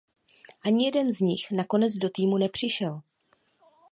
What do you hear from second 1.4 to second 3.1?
nakonec do týmu nepřišel.